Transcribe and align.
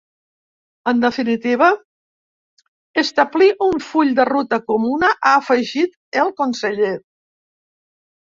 En 0.91 1.01
definitiva, 1.01 1.65
“establir 3.01 3.49
un 3.67 3.77
full 3.89 4.15
de 4.19 4.25
ruta 4.31 4.59
comuna”, 4.71 5.11
ha 5.29 5.35
afegit 5.43 5.93
el 6.23 6.33
conseller. 6.43 6.93